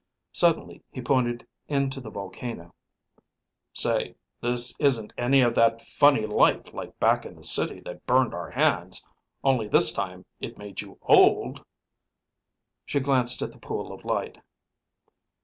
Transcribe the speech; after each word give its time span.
Suddenly 0.31 0.81
he 0.91 0.99
pointed 0.99 1.45
in 1.67 1.91
to 1.91 2.01
the 2.01 2.09
volcano. 2.09 2.73
"Say, 3.71 4.15
this 4.41 4.75
isn't 4.79 5.13
any 5.15 5.41
of 5.41 5.53
that 5.53 5.79
funny 5.79 6.25
light 6.25 6.73
like 6.73 6.99
back 6.99 7.23
in 7.23 7.35
the 7.35 7.43
city 7.43 7.81
that 7.81 8.07
burned 8.07 8.33
our 8.33 8.49
hands, 8.49 9.05
only 9.43 9.67
this 9.67 9.91
time 9.91 10.25
it 10.39 10.57
made 10.57 10.81
you 10.81 10.97
old?" 11.03 11.63
She 12.83 12.99
glanced 12.99 13.43
at 13.43 13.51
the 13.51 13.59
pool 13.59 13.93
of 13.93 14.03
light. 14.03 14.39